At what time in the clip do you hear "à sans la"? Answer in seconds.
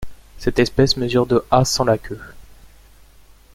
1.51-1.99